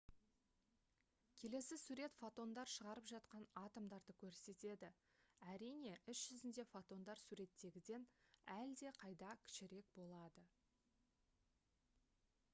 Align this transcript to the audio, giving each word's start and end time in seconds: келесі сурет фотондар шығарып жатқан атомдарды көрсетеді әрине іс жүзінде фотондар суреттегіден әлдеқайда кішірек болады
келесі 1.39 1.75
сурет 1.79 2.13
фотондар 2.21 2.69
шығарып 2.75 3.09
жатқан 3.11 3.43
атомдарды 3.61 4.15
көрсетеді 4.23 4.89
әрине 5.51 5.91
іс 6.13 6.23
жүзінде 6.31 6.65
фотондар 6.71 7.21
суреттегіден 7.25 8.07
әлдеқайда 8.55 9.35
кішірек 9.45 9.93
болады 10.01 10.47